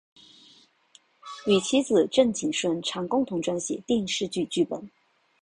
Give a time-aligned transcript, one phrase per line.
[1.45, 4.89] 与妻子郑景顺常共同撰写电视剧剧本。